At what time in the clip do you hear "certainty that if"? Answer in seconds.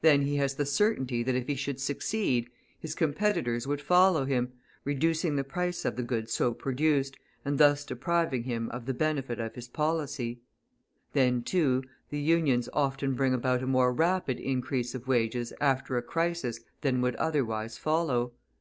0.66-1.46